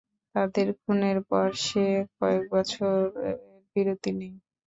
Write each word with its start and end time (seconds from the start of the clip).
তাদের 0.35 0.67
খুনের 0.81 1.17
পর 1.29 1.47
সে 1.65 1.85
কয়েক 2.17 2.43
বছরের 2.53 3.35
বিরতি 3.73 4.11
নেই। 4.19 4.33